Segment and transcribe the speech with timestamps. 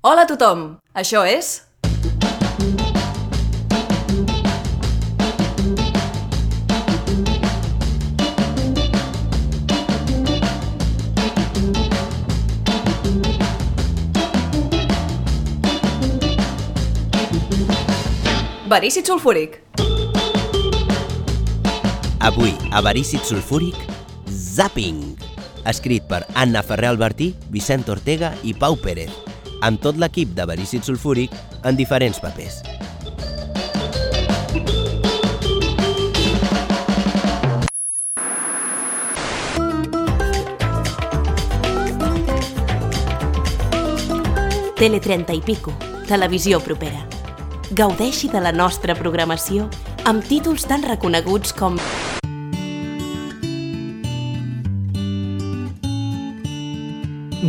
[0.00, 0.60] Hola a tothom!
[0.96, 1.60] Això és...
[18.70, 19.60] Verícid sulfúric.
[22.24, 23.76] Avui, a Verícid Sulfúric,
[24.32, 25.18] Zapping,
[25.68, 29.12] escrit per Anna Ferrer Albertí, Vicent Ortega i Pau Pérez,
[29.60, 31.34] amb tot l'equip de Verícid Sulfúric
[31.64, 32.62] en diferents papers.
[44.80, 45.74] Tele 30 i Pico,
[46.08, 47.02] televisió propera.
[47.76, 49.68] Gaudeixi de la nostra programació
[50.08, 51.76] amb títols tan reconeguts com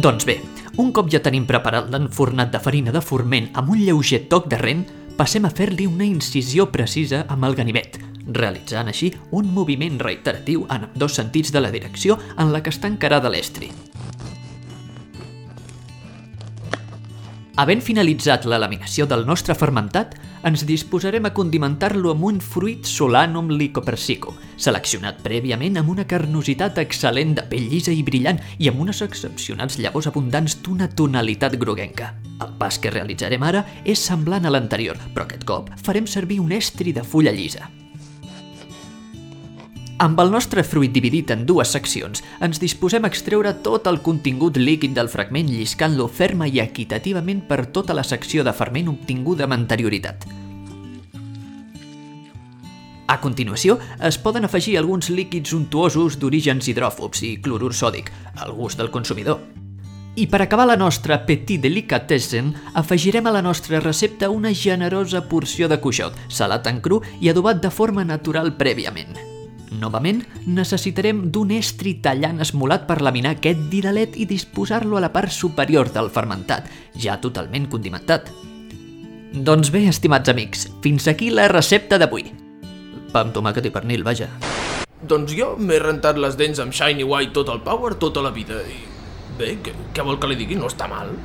[0.01, 0.37] Doncs bé,
[0.77, 4.59] un cop ja tenim preparat l'enfornat de farina de forment amb un lleuger toc de
[4.61, 4.85] rent,
[5.17, 10.87] passem a fer-li una incisió precisa amb el ganivet, realitzant així un moviment reiteratiu en
[10.95, 13.71] dos sentits de la direcció en la que està encarada l'estri.
[17.59, 20.15] Havent finalitzat la laminació del nostre fermentat,
[20.47, 27.35] ens disposarem a condimentar-lo amb un fruit solanum lycopersicum, seleccionat prèviament amb una carnositat excel·lent
[27.37, 32.15] de pell llisa i brillant i amb unes excepcionals llavors abundants d'una tonalitat groguenca.
[32.41, 36.51] El pas que realitzarem ara és semblant a l'anterior, però aquest cop farem servir un
[36.57, 37.69] estri de fulla llisa.
[40.01, 44.57] Amb el nostre fruit dividit en dues seccions, ens disposem a extreure tot el contingut
[44.57, 49.59] líquid del fragment lliscant-lo ferma i equitativament per tota la secció de ferment obtinguda amb
[49.59, 50.25] anterioritat.
[53.13, 58.09] A continuació, es poden afegir alguns líquids untuosos d'orígens hidròfobs i clorur sòdic,
[58.41, 59.37] al gust del consumidor.
[60.17, 65.69] I per acabar la nostra petit delicatessen, afegirem a la nostra recepta una generosa porció
[65.69, 69.29] de cuixot, salat en cru i adobat de forma natural prèviament.
[69.71, 70.19] Novament,
[70.51, 75.87] necessitarem d'un estri tallant esmolat per laminar aquest didalet i disposar-lo a la part superior
[75.95, 76.67] del fermentat,
[76.99, 78.27] ja totalment condimentat.
[79.31, 82.25] Doncs bé, estimats amics, fins aquí la recepta d'avui.
[83.13, 84.27] Pa amb tomàquet i pernil, vaja.
[85.07, 88.75] Doncs jo m'he rentat les dents amb Shiny White Total Power tota la vida i...
[89.39, 90.59] Bé, què, què vol que li digui?
[90.59, 91.15] No està mal.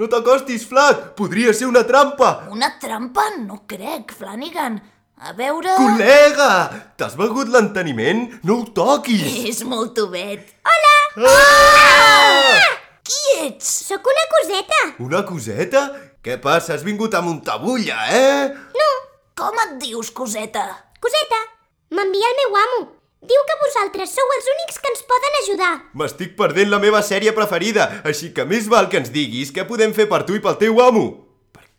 [0.00, 1.12] No t'acostis, Flac!
[1.20, 2.48] Podria ser una trampa!
[2.50, 3.28] Una trampa?
[3.44, 4.80] No crec, Flanagan.
[5.24, 5.72] A veure...
[5.80, 6.48] Col·lega!
[7.00, 8.26] T'has begut l'enteniment?
[8.44, 9.22] No ho toquis!
[9.48, 10.50] És molt tovet.
[10.68, 12.58] Ah!
[13.08, 13.70] Qui ets?
[13.86, 14.82] Sóc una coseta.
[15.00, 15.86] Una coseta?
[16.20, 16.76] Què passa?
[16.76, 18.52] Has vingut amb un tabulla, eh?
[19.40, 20.66] Com et dius, coseta?
[21.00, 21.40] Coseta,
[21.96, 22.84] m'envia el meu amo.
[23.24, 25.74] Diu que vosaltres sou els únics que ens poden ajudar.
[25.96, 29.96] M'estic perdent la meva sèrie preferida, així que més val que ens diguis què podem
[29.96, 31.23] fer per tu i pel teu amo.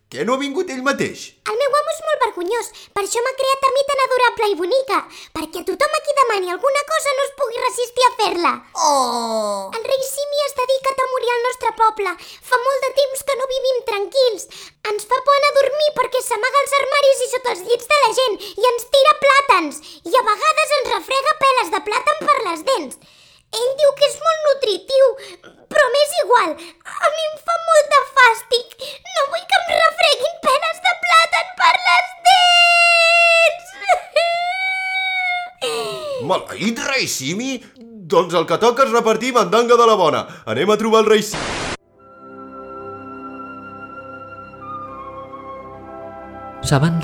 [0.06, 1.22] Què no ha vingut ell mateix?
[1.50, 4.54] El meu amo és molt vergonyós, per això m'ha creat a mi tan adorable i
[4.60, 4.98] bonica,
[5.34, 8.52] perquè tothom a qui demani alguna cosa no es pugui resistir a fer-la.
[8.86, 9.74] Oh!
[9.74, 12.14] El rei Simi es dedica a morir al nostre poble.
[12.52, 14.48] Fa molt de temps que no vivim tranquils.
[14.94, 18.00] Ens fa por anar a dormir perquè s'amaga als armaris i sota els llits de
[18.06, 22.40] la gent i ens tira plàtans i a vegades ens refrega peles de plàtan per
[22.46, 22.98] les dents.
[23.56, 25.06] Ell diu que és molt nutritiu,
[25.72, 26.56] però m'és igual.
[27.06, 28.76] A mi em fa molt de fàstic.
[29.14, 32.46] No vull que em refreguin penes de plàtan per les dents.
[36.56, 37.58] Maleït rei Simi?
[38.08, 40.22] Doncs el que toca és repartir mandanga de la bona.
[40.48, 41.44] Anem a trobar el rei Simi.
[46.64, 47.02] Saben,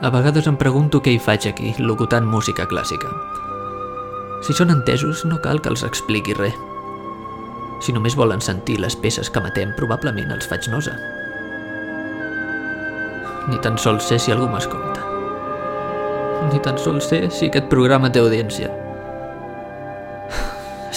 [0.00, 3.10] a vegades em pregunto què hi faig aquí, locutant música clàssica.
[4.46, 6.54] Si són entesos, no cal que els expliqui res.
[7.82, 10.94] Si només volen sentir les peces que matem, probablement els faig nosa.
[13.50, 15.02] Ni tan sols sé si algú m'escolta.
[16.52, 18.70] Ni tan sols sé si aquest programa té audiència.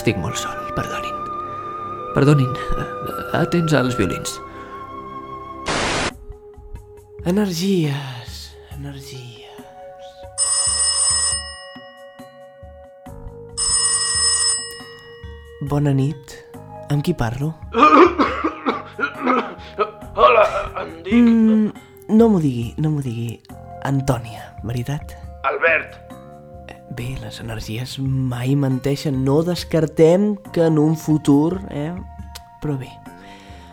[0.05, 1.15] Estic molt sol, perdonin.
[2.13, 2.83] Perdonin, eh,
[3.39, 4.35] atents als violins.
[7.25, 9.49] Energies, energies.
[15.73, 16.37] Bona nit.
[16.93, 17.55] Amb qui parlo?
[20.13, 20.45] Hola,
[20.83, 21.73] em dic Mm,
[22.13, 23.41] no m'ho digui, no m'ho digui.
[23.81, 25.17] Antònia, veritat?
[25.41, 26.04] Albert.
[26.95, 29.25] Bé, les energies mai menteixen.
[29.25, 31.91] No descartem que en un futur, eh?
[32.63, 32.87] Però bé,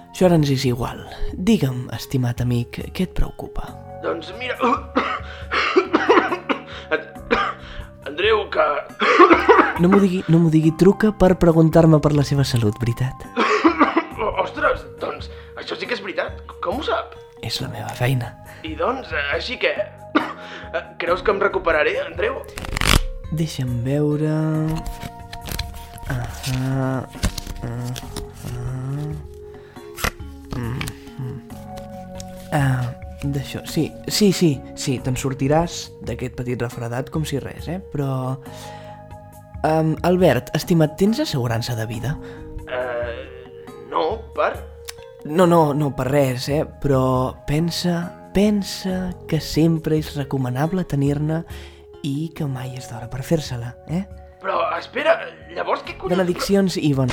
[0.08, 1.04] això ara ens és igual.
[1.32, 3.68] Digue'm, estimat amic, què et preocupa?
[4.02, 4.56] Doncs mira...
[8.10, 8.66] Andreu, que...
[9.78, 13.22] No m'ho digui, no m'ho digui, truca per preguntar-me per la seva salut, veritat?
[14.42, 15.30] Ostres, doncs
[15.62, 16.42] això sí que és veritat.
[16.64, 17.14] Com ho sap?
[17.38, 18.34] És la meva feina.
[18.66, 19.72] I doncs, eh, així que...
[20.18, 22.42] eh, Creus que em recuperaré, Andreu?
[23.32, 24.32] Deixa'm veure...
[26.12, 27.08] Ahà...
[32.52, 32.92] Ah,
[33.24, 37.78] d'això, sí, sí, sí, sí, te'n sortiràs d'aquest petit refredat com si res, eh?
[37.94, 38.36] Però...
[39.64, 42.18] Um, Albert, estimat, tens assegurança de vida?
[42.68, 43.56] Eh...
[43.88, 44.52] No, per...
[45.24, 46.66] No, no, no per res, eh?
[46.82, 48.02] Però pensa,
[48.36, 51.46] pensa que sempre és recomanable tenir-ne
[52.02, 54.02] i que mai és d'hora per fer-se-la, eh?
[54.42, 55.16] Però, espera,
[55.54, 56.16] llavors què collons...
[56.16, 57.12] Benediccions i bon...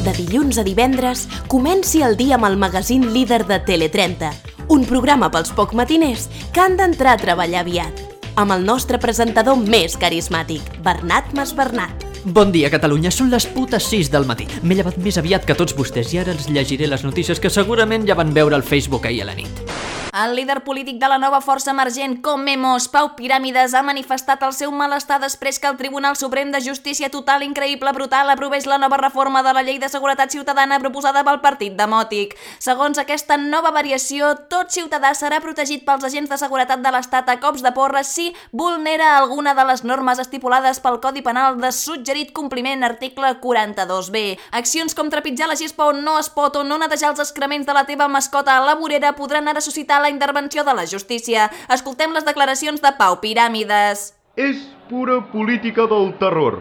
[0.00, 4.32] De dilluns a divendres, comenci el dia amb el magazín líder de Tele30,
[4.72, 8.04] un programa pels poc matiners que han d'entrar a treballar aviat,
[8.40, 12.09] amb el nostre presentador més carismàtic, Bernat Masbernat.
[12.24, 13.08] Bon dia, Catalunya.
[13.08, 14.44] Són les putes 6 del matí.
[14.60, 18.04] M'he llevat més aviat que tots vostès i ara els llegiré les notícies que segurament
[18.04, 19.70] ja van veure al Facebook ahir a la nit.
[20.10, 24.72] El líder polític de la nova força emergent, Comemos, Pau Piràmides, ha manifestat el seu
[24.74, 29.44] malestar després que el Tribunal Suprem de Justícia Total Increïble Brutal aprovés la nova reforma
[29.46, 32.34] de la Llei de Seguretat Ciutadana proposada pel Partit Demòtic.
[32.58, 37.38] Segons aquesta nova variació, tot ciutadà serà protegit pels agents de seguretat de l'Estat a
[37.38, 41.70] cops de porra si vulnera alguna de les normes estipulades pel Codi Penal de
[42.10, 44.36] suggerit compliment article 42b.
[44.50, 47.74] Accions com trepitjar la gespa on no es pot o no netejar els excrements de
[47.76, 51.50] la teva mascota a la vorera podran ara suscitar la intervenció de la justícia.
[51.70, 54.10] Escoltem les declaracions de Pau Piràmides.
[54.34, 54.58] És
[54.88, 56.58] pura política del terror.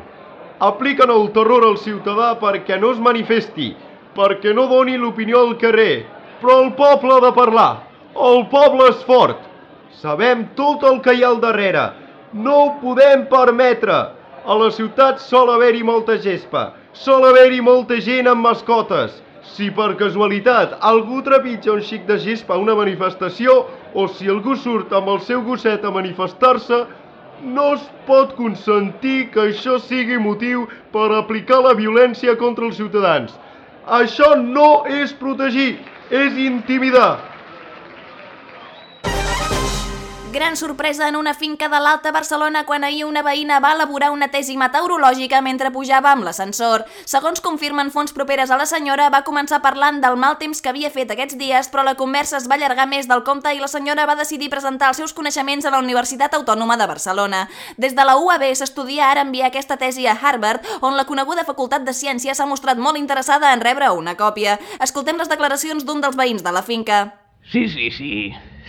[0.59, 3.71] Apliquen el terror al ciutadà perquè no es manifesti,
[4.13, 6.05] perquè no doni l'opinió al carrer.
[6.43, 7.71] Però el poble ha de parlar.
[8.13, 9.41] El poble és fort.
[9.97, 11.89] Sabem tot el que hi ha al darrere.
[12.37, 14.18] No ho podem permetre.
[14.45, 16.71] A la ciutat sol haver-hi molta gespa.
[16.93, 19.17] Sol haver-hi molta gent amb mascotes.
[19.43, 24.55] Si per casualitat algú trepitja un xic de gespa a una manifestació o si algú
[24.55, 26.85] surt amb el seu gosset a manifestar-se,
[27.43, 33.35] no es pot consentir que això sigui motiu per aplicar la violència contra els ciutadans.
[33.87, 35.79] Això no és protegir,
[36.11, 37.28] és intimidar.
[40.31, 44.27] Gran sorpresa en una finca de l'Alta Barcelona quan ahir una veïna va elaborar una
[44.29, 46.83] tesi meteorològica mentre pujava amb l'ascensor.
[47.09, 50.91] Segons confirmen fonts properes a la senyora, va començar parlant del mal temps que havia
[50.93, 54.05] fet aquests dies, però la conversa es va allargar més del compte i la senyora
[54.05, 57.47] va decidir presentar els seus coneixements a la Universitat Autònoma de Barcelona.
[57.77, 61.81] Des de la UAB s'estudia ara enviar aquesta tesi a Harvard, on la coneguda Facultat
[61.81, 64.59] de Ciències s'ha mostrat molt interessada en rebre una còpia.
[64.77, 67.01] Escoltem les declaracions d'un dels veïns de la finca.
[67.49, 68.13] Sí, sí, sí.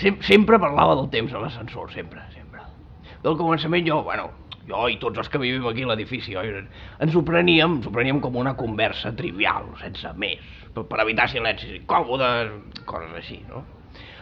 [0.01, 2.63] Sem sempre parlava del temps a l'ascensor, sempre, sempre.
[3.21, 4.31] Del començament jo, bueno,
[4.69, 8.21] jo i tots els que vivim aquí a l'edifici, ens ho preníem, ens ho preníem
[8.25, 10.41] com una conversa trivial, sense més,
[10.73, 12.55] per, per evitar silencis incòmodes,
[12.89, 13.61] coses així, no?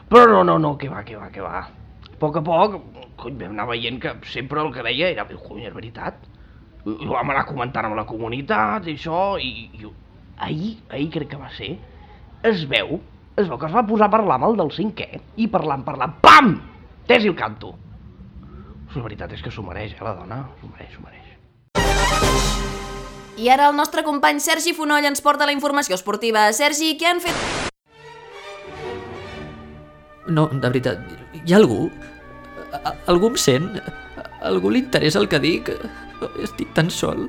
[0.08, 1.60] Però no, no, no, que va, que va, que va.
[2.08, 2.74] A poc a poc,
[3.20, 6.26] cony, vam anar veient que sempre el que deia era, cony, és veritat.
[6.88, 9.92] I ho vam anar comentant amb la comunitat i això, i, i
[10.48, 11.70] ahir, ahir crec que va ser,
[12.48, 12.96] es veu
[13.38, 15.08] es veu que es va posar a parlar amb el del cinquè
[15.38, 16.54] i parlant, parlant, pam!
[17.08, 17.74] Tesi el canto.
[18.96, 20.42] La veritat és que s'ho mereix, eh, la dona?
[20.60, 21.26] S'ho mereix, s'ho mereix.
[23.38, 26.48] I ara el nostre company Sergi Fonoll ens porta la informació esportiva.
[26.52, 27.36] Sergi, què han fet?
[30.28, 30.98] No, de veritat,
[31.44, 31.86] hi ha algú?
[32.84, 33.68] A- Algú em sent?
[33.78, 35.70] A algú li interessa el que dic?
[36.44, 37.28] Estic tan sol.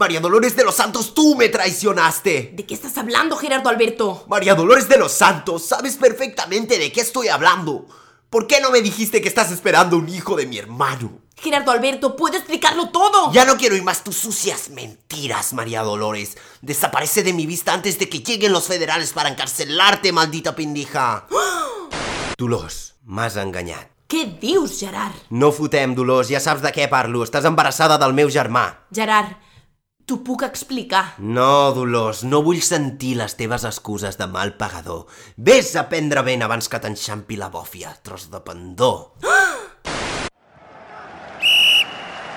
[0.00, 2.52] María Dolores de los Santos, tú me traicionaste.
[2.54, 4.24] ¿De qué estás hablando, Gerardo Alberto?
[4.28, 7.86] María Dolores de los Santos, sabes perfectamente de qué estoy hablando.
[8.30, 11.20] ¿Por qué no me dijiste que estás esperando un hijo de mi hermano?
[11.36, 13.30] Gerardo Alberto, puedo explicarlo todo.
[13.34, 16.38] Ya no quiero oír más tus sucias mentiras, María Dolores.
[16.62, 21.26] Desaparece de mi vista antes de que lleguen los federales para encarcelarte, maldita pendeja.
[22.38, 23.90] Dolors, m'has enganyat.
[24.10, 25.14] Què dius, Gerard?
[25.30, 27.20] No fotem, Dolors, ja saps de què parlo.
[27.22, 28.64] Estàs embarassada del meu germà.
[28.90, 29.36] Gerard,
[30.10, 31.04] t'ho puc explicar.
[31.22, 35.04] No, Dolors, no vull sentir les teves excuses de mal pagador.
[35.38, 38.92] Ves a prendre vent abans que t'enxampi la bòfia, tros de pendó.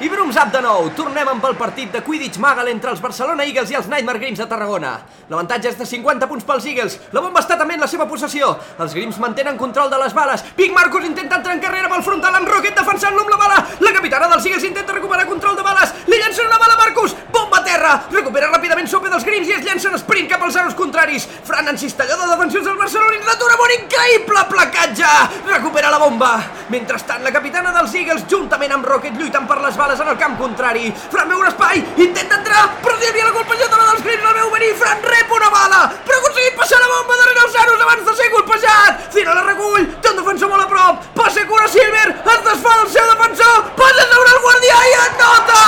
[0.02, 0.88] I Brum Zap de nou!
[0.98, 4.40] Tornem amb el partit de Quidditch Magal entre els Barcelona Eagles i els Nightmare Grims
[4.42, 4.96] de Tarragona.
[5.30, 6.98] L'avantatge és de 50 punts pels Eagles.
[7.14, 8.56] La bomba està també en la seva possessió.
[8.82, 10.42] Els Grims mantenen control de les bales.
[10.58, 13.62] Big Marcus intenta entrar en carrera amb el frontal amb Rocket defensant-lo amb la bala.
[13.86, 15.94] La capitana dels Eagles intenta recuperar control de bales.
[16.10, 17.14] Li llença una bala a Marcus.
[17.30, 20.56] Bomba a esquerra, recupera ràpidament sopa dels grims i es llença en sprint cap als
[20.56, 21.26] aros contraris.
[21.48, 25.14] Fran en cistelló de defensius del Barcelona i l'atura amb un increïble placatge.
[25.50, 26.32] Recupera la bomba.
[26.74, 30.38] Mentrestant, la capitana dels Eagles, juntament amb Rocket, lluiten per les bales en el camp
[30.40, 30.94] contrari.
[31.12, 34.50] Fran veu un espai, intenta entrar, però hi havia la colpejadora dels grims, la veu
[34.54, 38.06] venir, Fran rep una bala, però ha aconseguit passar la bomba darrere els aros abans
[38.08, 39.04] de ser colpejat.
[39.12, 42.90] Fina la recull, té un defensor molt a prop, passa cura Silver, es desfà del
[42.96, 45.62] seu defensor, passa sobre el guardià i anota!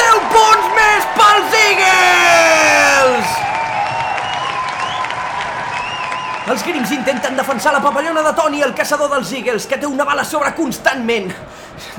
[0.00, 3.01] 10 punts més pels Eagles!
[6.42, 10.02] Els Grims intenten defensar la papallona de Tony, el caçador dels Eagles, que té una
[10.02, 11.28] bala sobre constantment.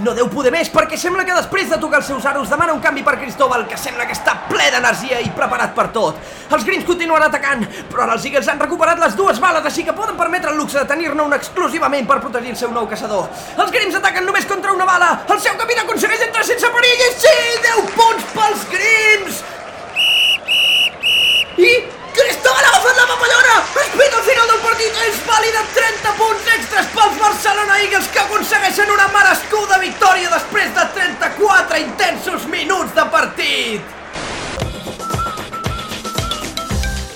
[0.04, 2.82] No deu poder més perquè sembla que després de tocar els seus aros demana un
[2.84, 6.20] canvi per Cristóbal, que sembla que està ple d'energia i preparat per tot.
[6.52, 9.96] Els Grims continuen atacant, però ara els Eagles han recuperat les dues bales, així que
[9.96, 13.32] poden permetre el luxe de tenir-ne una exclusivament per protegir el seu nou caçador.
[13.56, 17.12] Els Grims ataquen només contra una bala, el seu capità aconsegueix entrar sense perill i
[17.16, 17.36] sí,
[17.72, 19.44] 10 punts pels Grims!
[21.64, 21.76] I
[22.14, 22.63] Cristóbal
[24.14, 24.98] Espera al final del partit!
[25.08, 30.86] És vàlida 30 punts extras pels Barcelona Eagles que aconsegueixen una merescuda victòria després de
[31.00, 33.82] 34 intensos minuts de partit!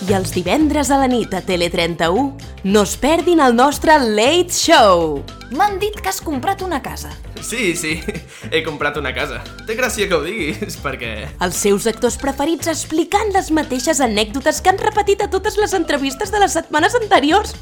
[0.09, 5.36] I els divendres a la nit a Tele31 no es perdin el nostre Late Show.
[5.47, 7.13] M'han dit que has comprat una casa.
[7.41, 8.01] Sí, sí,
[8.51, 9.39] he comprat una casa.
[9.67, 11.13] Té gràcia que ho diguis, perquè...
[11.43, 16.33] Els seus actors preferits explicant les mateixes anècdotes que han repetit a totes les entrevistes
[16.33, 17.55] de les setmanes anteriors.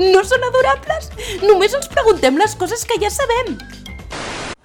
[0.00, 1.10] No són adorables?
[1.44, 3.56] Només ens preguntem les coses que ja sabem.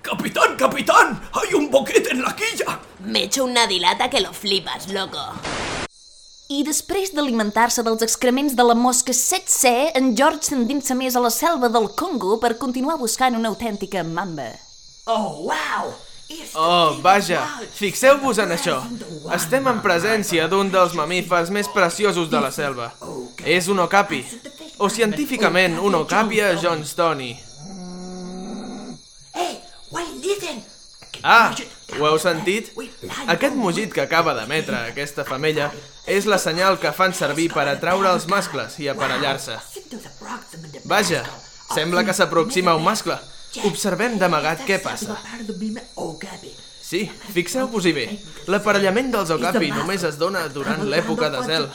[0.01, 1.21] ¡Capitán, capitán!
[1.33, 2.79] ¡Hay un boquete en la quilla!
[2.99, 5.19] Me echo una dilata que lo flipas, loco.
[6.51, 11.29] I després d'alimentar-se dels excrements de la mosca 7C, en George s'endinsa més a la
[11.31, 14.49] selva del Congo per continuar buscant una autèntica mamba.
[15.07, 15.93] Oh, wow!
[16.59, 17.45] Oh, vaja,
[17.77, 18.81] fixeu-vos en això.
[19.35, 22.89] Estem en presència d'un dels mamífers més preciosos de la selva.
[23.47, 24.19] És un okapi,
[24.79, 27.31] o científicament un okapia johnstoni.
[29.31, 30.63] Hey, wait, listen!
[31.23, 31.53] Ah,
[31.99, 32.71] ho heu sentit?
[33.27, 35.71] Aquest mugit que acaba d'emetre aquesta femella
[36.07, 39.57] és la senyal que fan servir per atraure els mascles i aparellar-se.
[40.85, 41.23] Vaja,
[41.73, 43.17] sembla que s'aproxima un mascle.
[43.67, 45.17] Observem d'amagat què passa.
[46.91, 47.05] Sí,
[47.35, 48.07] fixeu-vos-hi bé.
[48.51, 51.67] L'aparellament dels okapi només es dona durant l'època de zel.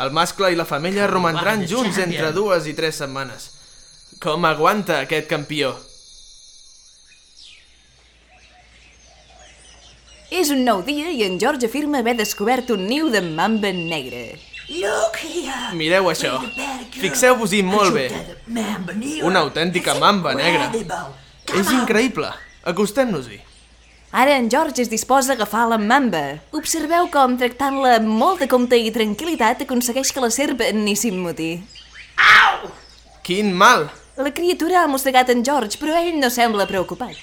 [0.00, 3.50] El mascle i la femella romandran junts entre dues i tres setmanes.
[4.22, 5.74] Com aguanta aquest campió?
[10.30, 14.38] És un nou dia i en George afirma haver descobert un niu de mamba negre.
[14.66, 15.76] Look here!
[15.78, 16.40] Mireu això.
[16.98, 18.08] Fixeu-vos-hi molt bé.
[19.22, 20.72] Una autèntica mamba negra.
[21.54, 22.32] És increïble.
[22.66, 23.38] Acostem-nos-hi.
[24.10, 26.40] Ara en George es disposa a agafar la mamba.
[26.56, 31.50] Observeu com, tractant-la amb molta compte i tranquil·litat, aconsegueix que la serp ni s'immuti.
[33.26, 33.88] Quin mal!
[34.16, 37.18] La criatura ha mossegat en George, però ell no sembla preocupat.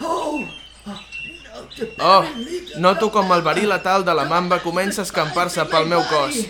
[0.00, 0.38] Oh,
[2.78, 6.42] noto com el verí letal de la mamba comença a escampar-se pel meu cos.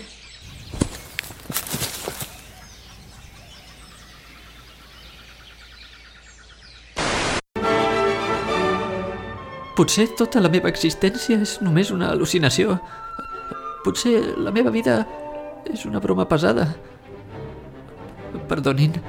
[9.79, 12.73] Potser tota la meva existència és només una al·lucinació.
[13.85, 15.05] Potser la meva vida
[15.71, 16.65] és una broma pesada.
[18.51, 18.99] Perdonin,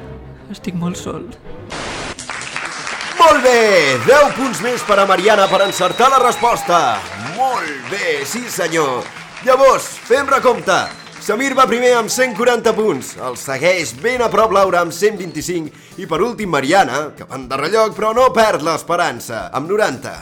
[0.54, 1.26] estic molt sol.
[3.30, 3.94] Molt bé!
[4.08, 6.98] 10 punts més per a Mariana per encertar la resposta.
[7.36, 9.04] Molt bé, sí senyor.
[9.46, 10.74] Llavors, fem recompte.
[11.22, 16.08] Samir va primer amb 140 punts, el segueix ben a prop Laura amb 125 i
[16.10, 20.16] per últim Mariana, que van de rellotge però no perd l'esperança, amb 90.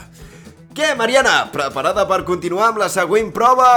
[0.77, 1.47] Què, Mariana?
[1.49, 3.71] Preparada per continuar amb la següent prova?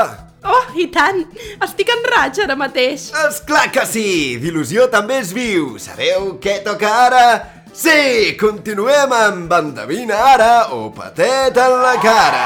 [0.44, 1.24] Oh, i tant!
[1.64, 3.08] Estic en raig ara mateix.
[3.24, 4.36] És clar que sí!
[4.42, 5.78] D'il·lusió també es viu.
[5.80, 7.26] Sabeu què toca ara?
[7.72, 8.36] Sí!
[8.36, 12.42] Continuem amb Endevina ara o Patet en la cara.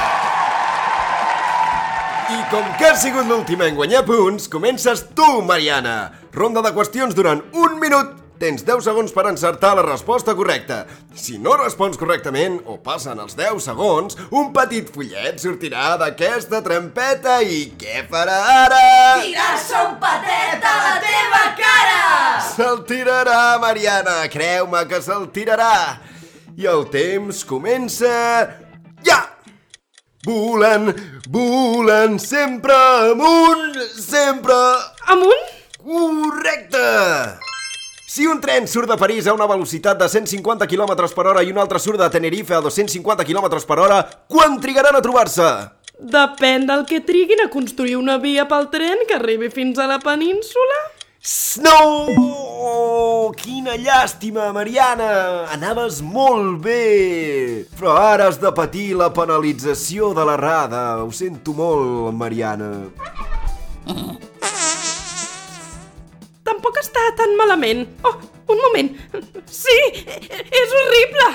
[2.30, 6.12] I com que has sigut l'última en guanyar punts, comences tu, Mariana.
[6.34, 8.25] Ronda de qüestions durant un minut.
[8.36, 10.82] Tens 10 segons per encertar la resposta correcta.
[11.16, 17.38] Si no respons correctament o passen els 10 segons, un petit fullet sortirà d'aquesta trampeta
[17.40, 18.82] i què farà ara?
[19.24, 22.02] Tirar-se un patet a la teva cara!
[22.50, 25.96] Se'l tirarà, Mariana, creu-me que se'l tirarà.
[26.60, 28.12] I el temps comença...
[29.06, 29.22] Ja!
[30.26, 30.92] Volant,
[31.30, 32.76] volant, sempre
[33.14, 34.60] amunt, sempre...
[35.14, 35.52] Amunt?
[35.86, 37.45] Correcte!
[38.16, 41.50] Si un tren surt de París a una velocitat de 150 km per hora i
[41.52, 45.48] un altre surt de Tenerife a 250 km per hora, quan trigaran a trobar-se?
[46.00, 49.98] Depèn del que triguin a construir una via pel tren que arribi fins a la
[50.00, 50.78] península.
[51.60, 53.34] No!
[53.36, 55.10] Quina llàstima, Mariana!
[55.52, 57.66] Anaves molt bé!
[57.76, 60.86] Però ara has de patir la penalització de l'errada.
[61.04, 62.70] Ho sento molt, Mariana.
[66.96, 67.82] Està tan malament.
[68.08, 68.14] Oh,
[68.48, 68.86] un moment.
[69.52, 71.26] Sí, és horrible.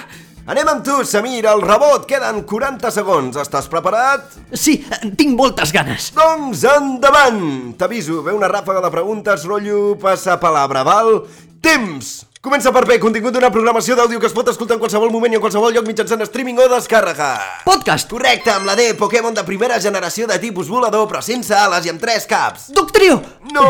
[0.49, 2.07] Anem amb tu, Samir, al rebot.
[2.09, 3.37] Queden 40 segons.
[3.37, 4.39] Estàs preparat?
[4.57, 4.79] Sí,
[5.19, 6.09] tinc moltes ganes.
[6.17, 7.75] Doncs endavant!
[7.77, 11.19] T'aviso, ve una ràfaga de preguntes, rotllo passa palabra, val?
[11.61, 12.30] Temps!
[12.41, 15.37] Comença per bé, contingut d'una programació d'àudio que es pot escoltar en qualsevol moment i
[15.37, 17.27] en qualsevol lloc mitjançant streaming o descàrrega.
[17.67, 18.07] Podcast!
[18.09, 21.91] Correcte, amb la D, Pokémon de primera generació de tipus volador, però sense ales i
[21.93, 22.71] amb tres caps.
[22.73, 23.19] Doctrio!
[23.53, 23.67] No,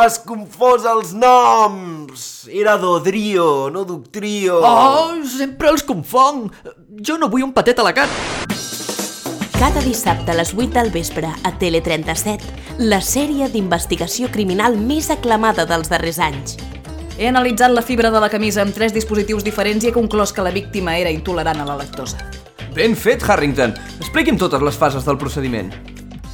[0.00, 2.46] has confós els noms.
[2.48, 4.62] Era Dodrio, no Doctrio.
[4.64, 6.46] Oh, sempre els confong.
[7.04, 8.08] Jo no vull un patet a la cara.
[9.58, 15.68] Cada dissabte a les 8 del vespre a Tele37, la sèrie d'investigació criminal més aclamada
[15.68, 16.56] dels darrers anys.
[17.18, 20.44] He analitzat la fibra de la camisa amb tres dispositius diferents i he conclòs que
[20.44, 22.20] la víctima era intolerant a la lactosa.
[22.76, 23.72] Ben fet, Harrington.
[24.02, 25.70] Expliqui'm totes les fases del procediment.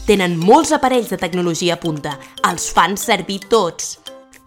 [0.09, 2.17] Tenen molts aparells de tecnologia a punta.
[2.51, 4.01] Els fan servir tots.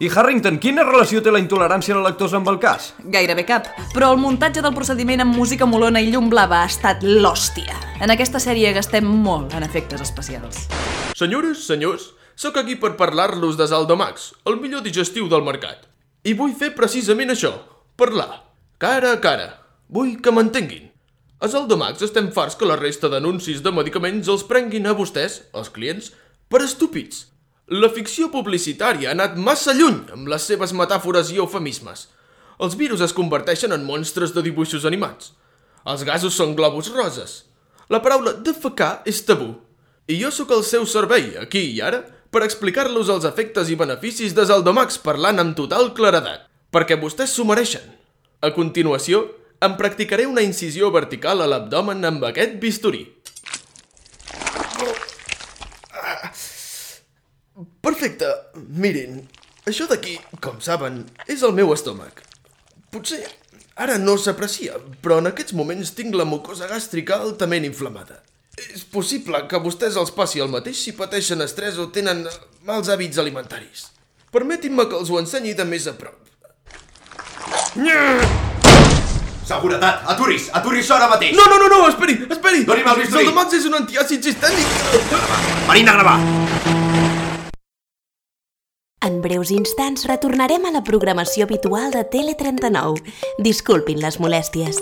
[0.04, 2.90] I Harrington, quina relació té la intolerància a la lactosa amb el cas?
[3.00, 7.08] Gairebé cap, però el muntatge del procediment amb música molona i llum blava ha estat
[7.08, 7.80] l'hòstia.
[8.04, 10.66] En aquesta sèrie gastem molt en efectes especials.
[11.16, 15.95] Senyores, senyors, sóc aquí per parlar-los de Zaldomax, el millor digestiu del mercat.
[16.26, 17.52] I vull fer precisament això,
[18.02, 18.42] parlar,
[18.82, 19.46] cara a cara.
[19.94, 20.88] Vull que m'entenguin.
[21.38, 25.70] A Zaldomax estem farts que la resta d'anuncis de medicaments els prenguin a vostès, els
[25.70, 26.08] clients,
[26.50, 27.28] per estúpids.
[27.70, 32.08] La ficció publicitària ha anat massa lluny amb les seves metàfores i eufemismes.
[32.58, 35.36] Els virus es converteixen en monstres de dibuixos animats.
[35.86, 37.44] Els gasos són globus roses.
[37.94, 39.52] La paraula defecar és tabú.
[40.10, 42.02] I jo sóc al seu servei, aquí i ara,
[42.36, 47.46] per explicar-los els efectes i beneficis de Zaldomax parlant amb total claredat, perquè vostès s'ho
[47.48, 47.86] mereixen.
[48.44, 49.22] A continuació,
[49.64, 53.06] em practicaré una incisió vertical a l'abdomen amb aquest bisturí.
[57.80, 58.28] Perfecte.
[58.84, 59.24] Mirin,
[59.64, 62.20] això d'aquí, com saben, és el meu estómac.
[62.92, 63.24] Potser
[63.80, 68.26] ara no s'aprecia, però en aquests moments tinc la mucosa gàstrica altament inflamada.
[68.56, 72.24] És possible que a vostès els passi el mateix si pateixen estrès o tenen
[72.68, 73.90] mals hàbits alimentaris.
[74.32, 76.22] Permetin-me que els ho ensenyi de més a prop.
[79.46, 81.36] Seguretat, aturis, aturis ara mateix.
[81.38, 82.64] No, no, no, no, esperi, esperi!
[82.66, 83.28] Doni'm el bisturí.
[83.28, 84.66] Zaldomax és un antiàcid sistèmic.
[85.68, 86.18] Marina, gravar.
[89.06, 93.04] En breus instants retornarem a la programació habitual de Tele39.
[93.46, 94.82] Disculpin les molèsties.